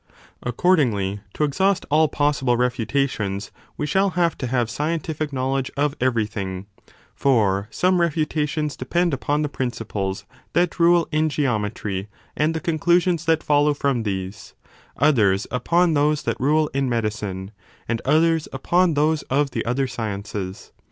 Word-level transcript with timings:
Accordingly, 0.41 1.19
to 1.35 1.43
exhaust 1.43 1.85
all 1.91 2.07
possible 2.07 2.57
refutations 2.57 3.51
we 3.77 3.85
shall 3.85 4.09
have 4.17 4.35
to 4.39 4.47
have 4.47 4.67
scientific 4.67 5.31
knowledge 5.31 5.69
of 5.77 5.95
everything: 6.01 6.65
for 7.13 7.67
some 7.69 8.01
refutations 8.01 8.75
depend 8.75 9.13
upon 9.13 9.43
the 9.43 9.47
principles 9.47 10.25
that 10.53 10.79
rule 10.79 11.07
in 11.11 11.29
geometry 11.29 12.07
and 12.35 12.55
the 12.55 12.59
conclusions 12.59 13.25
that 13.25 13.43
follow 13.43 13.75
from 13.75 14.01
these, 14.01 14.55
others 14.97 15.45
upon 15.51 15.93
those 15.93 16.23
that 16.23 16.39
rule 16.39 16.67
in 16.73 16.89
medicine, 16.89 17.51
and 17.87 18.01
others 18.03 18.47
upon 18.51 18.95
those 18.95 19.21
of 19.29 19.51
the 19.51 19.63
other 19.67 19.85
sciences. 19.85 20.71